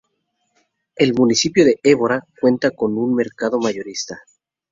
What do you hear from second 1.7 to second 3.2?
Évora cuenta con un